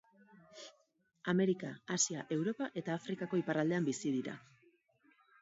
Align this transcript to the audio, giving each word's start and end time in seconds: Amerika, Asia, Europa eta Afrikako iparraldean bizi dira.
Amerika, 1.33 1.69
Asia, 1.97 2.23
Europa 2.39 2.71
eta 2.83 2.97
Afrikako 3.03 3.41
iparraldean 3.43 3.87
bizi 3.93 4.17
dira. 4.19 4.37